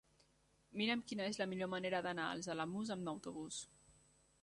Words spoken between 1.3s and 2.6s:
és la millor manera d'anar als